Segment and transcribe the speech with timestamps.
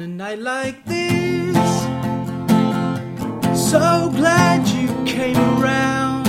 [0.00, 1.56] on a night like this.
[3.70, 6.26] So glad you came around.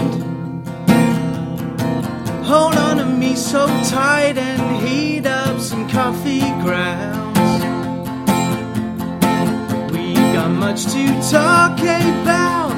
[2.44, 7.64] Hold on to me so tight and heat up some coffee grounds.
[9.94, 12.71] We got much to talk about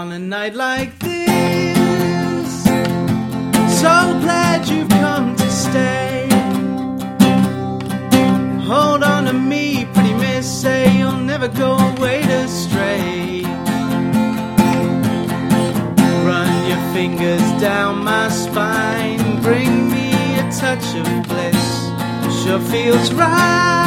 [0.00, 2.64] On a night like this.
[3.82, 3.94] So
[4.24, 6.26] glad you've come to stay.
[8.64, 13.42] Hold on to me, pretty miss, say you'll never go away to stray.
[16.30, 22.42] Run your fingers down my spine, bring me a touch of bliss.
[22.42, 23.79] Sure feels right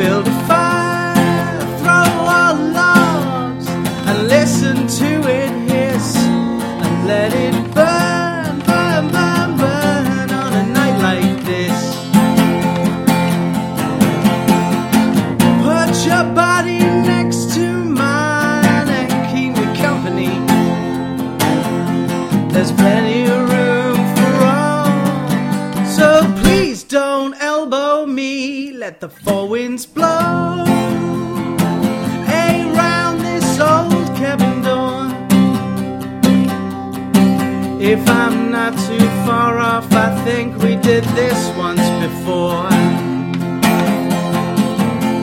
[0.00, 8.60] Build a fire, throw our logs, and listen to it hiss, and let it burn,
[8.60, 11.78] burn, burn, burn on a night like this.
[15.66, 20.32] Put your body next to mine and keep me company.
[22.54, 23.49] There's plenty of
[26.90, 28.72] don't elbow me.
[28.72, 30.64] Let the four winds blow.
[32.26, 35.06] Around this old cabin door.
[37.80, 42.68] If I'm not too far off, I think we did this once before.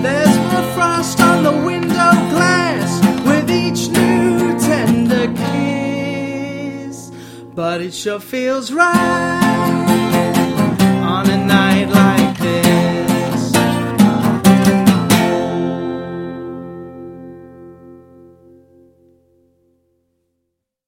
[0.04, 2.90] There's more frost on the window glass
[3.26, 7.12] with each new tender kiss.
[7.54, 10.07] But it sure feels right
[11.18, 12.07] on a night like